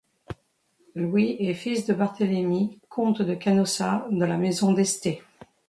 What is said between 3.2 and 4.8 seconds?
de Canossa, de la maison